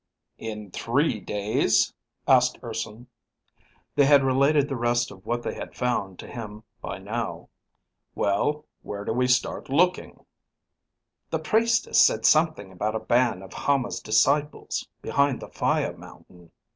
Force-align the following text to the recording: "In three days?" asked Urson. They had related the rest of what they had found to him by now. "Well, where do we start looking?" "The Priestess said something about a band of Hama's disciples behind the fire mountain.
"In 0.39 0.71
three 0.71 1.19
days?" 1.19 1.93
asked 2.27 2.57
Urson. 2.63 3.05
They 3.93 4.05
had 4.05 4.23
related 4.23 4.67
the 4.67 4.75
rest 4.75 5.11
of 5.11 5.23
what 5.27 5.43
they 5.43 5.53
had 5.53 5.75
found 5.75 6.17
to 6.17 6.27
him 6.27 6.63
by 6.81 6.97
now. 6.97 7.49
"Well, 8.15 8.65
where 8.81 9.05
do 9.05 9.13
we 9.13 9.27
start 9.27 9.69
looking?" 9.69 10.25
"The 11.29 11.37
Priestess 11.37 12.01
said 12.01 12.25
something 12.25 12.71
about 12.71 12.95
a 12.95 12.99
band 12.99 13.43
of 13.43 13.53
Hama's 13.53 13.99
disciples 13.99 14.87
behind 15.03 15.39
the 15.39 15.49
fire 15.49 15.95
mountain. 15.95 16.51